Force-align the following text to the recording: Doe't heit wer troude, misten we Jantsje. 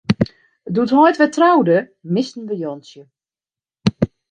Doe't 0.73 0.95
heit 0.99 1.19
wer 1.19 1.33
troude, 1.35 1.77
misten 2.15 2.43
we 2.47 2.55
Jantsje. 2.63 3.01